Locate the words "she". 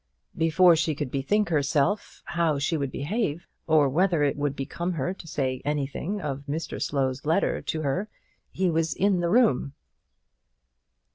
0.75-0.95, 2.57-2.75